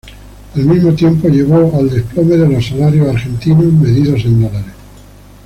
[0.55, 4.73] Al mismo tiempo llevó al desplome de los salarios argentinos medidos en dólares.